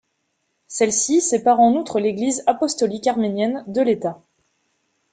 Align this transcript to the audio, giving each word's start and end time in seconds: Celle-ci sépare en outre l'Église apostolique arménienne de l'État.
Celle-ci 0.67 1.21
sépare 1.21 1.59
en 1.59 1.73
outre 1.75 1.99
l'Église 1.99 2.41
apostolique 2.47 3.05
arménienne 3.05 3.63
de 3.67 3.81
l'État. 3.83 4.19